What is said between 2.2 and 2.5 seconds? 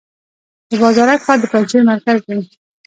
دی